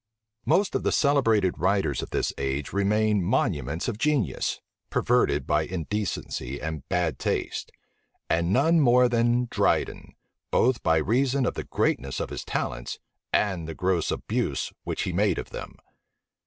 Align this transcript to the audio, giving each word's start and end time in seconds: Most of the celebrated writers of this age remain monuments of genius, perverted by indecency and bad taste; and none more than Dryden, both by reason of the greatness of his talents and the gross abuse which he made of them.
Most 0.47 0.73
of 0.73 0.81
the 0.81 0.91
celebrated 0.91 1.59
writers 1.59 2.01
of 2.01 2.09
this 2.09 2.33
age 2.39 2.73
remain 2.73 3.21
monuments 3.21 3.87
of 3.87 3.99
genius, 3.99 4.59
perverted 4.89 5.45
by 5.45 5.61
indecency 5.61 6.59
and 6.59 6.89
bad 6.89 7.19
taste; 7.19 7.71
and 8.27 8.51
none 8.51 8.79
more 8.79 9.07
than 9.07 9.47
Dryden, 9.51 10.15
both 10.49 10.81
by 10.81 10.97
reason 10.97 11.45
of 11.45 11.53
the 11.53 11.65
greatness 11.65 12.19
of 12.19 12.31
his 12.31 12.43
talents 12.43 12.97
and 13.31 13.67
the 13.67 13.75
gross 13.75 14.09
abuse 14.09 14.73
which 14.85 15.03
he 15.03 15.13
made 15.13 15.37
of 15.37 15.51
them. 15.51 15.77